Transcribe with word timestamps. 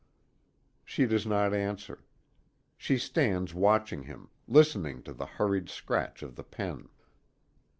She 0.83 1.05
does 1.05 1.27
not 1.27 1.53
answer. 1.53 2.03
She 2.75 2.97
stands 2.97 3.53
watching 3.53 4.01
him, 4.01 4.29
listening 4.47 5.03
to 5.03 5.13
the 5.13 5.27
hurried 5.27 5.69
scratch 5.69 6.23
of 6.23 6.35
the 6.35 6.43
pen. 6.43 6.89